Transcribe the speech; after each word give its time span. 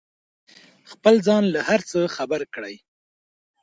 خپل 0.91 1.15
ځان 1.27 1.43
له 1.53 1.59
هر 1.67 1.81
څه 1.91 1.99
خبر 2.15 2.41
کړئ. 2.53 2.75